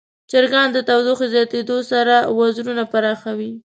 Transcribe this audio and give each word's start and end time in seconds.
چرګان 0.31 0.67
د 0.73 0.77
تودوخې 0.87 1.27
زیاتیدو 1.33 1.77
سره 1.91 2.15
وزرونه 2.39 2.83
پراخوي. 2.91 3.51